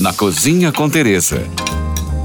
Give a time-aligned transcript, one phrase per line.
[0.00, 1.42] Na Cozinha com Tereza.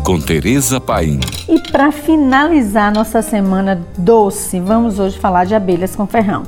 [0.02, 1.20] Com Tereza Paim.
[1.50, 6.44] E para finalizar nossa semana doce, vamos hoje falar de abelhas com ferrão.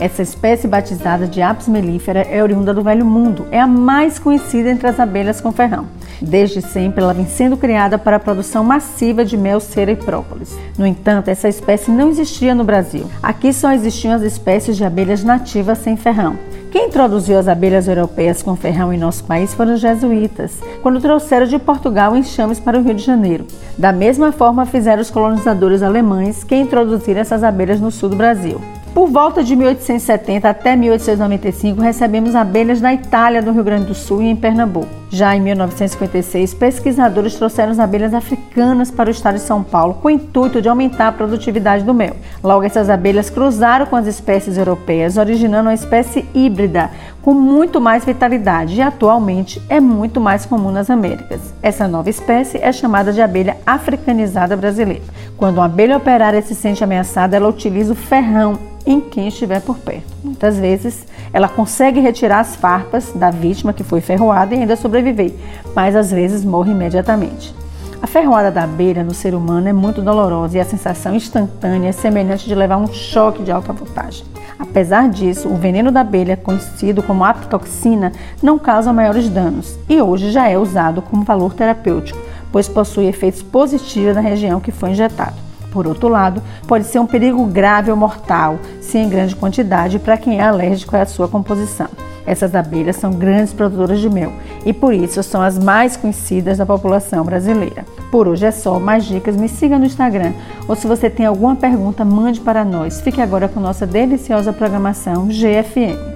[0.00, 4.70] Essa espécie batizada de Apis mellifera é oriunda do Velho Mundo, é a mais conhecida
[4.70, 5.86] entre as abelhas com ferrão.
[6.18, 10.56] Desde sempre, ela vem sendo criada para a produção massiva de mel, cera e própolis.
[10.78, 13.04] No entanto, essa espécie não existia no Brasil.
[13.22, 16.38] Aqui só existiam as espécies de abelhas nativas sem ferrão.
[16.70, 21.44] Quem introduziu as abelhas europeias com ferrão em nosso país foram os jesuítas, quando trouxeram
[21.44, 23.44] de Portugal enxames para o Rio de Janeiro.
[23.76, 28.60] Da mesma forma fizeram os colonizadores alemães que introduziram essas abelhas no sul do Brasil.
[29.00, 34.20] Por volta de 1870 até 1895, recebemos abelhas da Itália, do Rio Grande do Sul
[34.20, 34.86] e em Pernambuco.
[35.08, 40.08] Já em 1956, pesquisadores trouxeram as abelhas africanas para o estado de São Paulo com
[40.08, 42.14] o intuito de aumentar a produtividade do mel.
[42.44, 46.90] Logo, essas abelhas cruzaram com as espécies europeias, originando uma espécie híbrida
[47.22, 51.40] com muito mais vitalidade e atualmente é muito mais comum nas Américas.
[51.62, 55.02] Essa nova espécie é chamada de abelha africanizada brasileira.
[55.38, 59.78] Quando uma abelha operária se sente ameaçada, ela utiliza o ferrão em quem estiver por
[59.78, 60.06] perto.
[60.22, 65.32] Muitas vezes ela consegue retirar as farpas da vítima que foi ferroada e ainda sobreviver,
[65.74, 67.54] mas às vezes morre imediatamente.
[68.02, 71.92] A ferroada da abelha no ser humano é muito dolorosa e a sensação instantânea é
[71.92, 74.24] semelhante de levar um choque de alta voltagem.
[74.58, 80.30] Apesar disso, o veneno da abelha, conhecido como apitoxina, não causa maiores danos e hoje
[80.30, 82.18] já é usado como valor terapêutico,
[82.50, 85.49] pois possui efeitos positivos na região que foi injetado.
[85.70, 90.16] Por outro lado, pode ser um perigo grave ou mortal, se em grande quantidade, para
[90.16, 91.88] quem é alérgico à sua composição.
[92.26, 94.32] Essas abelhas são grandes produtoras de mel
[94.64, 97.84] e por isso são as mais conhecidas da população brasileira.
[98.10, 100.32] Por hoje é só, mais dicas me siga no Instagram
[100.68, 103.00] ou se você tem alguma pergunta, mande para nós.
[103.00, 106.09] Fique agora com nossa deliciosa programação GFM.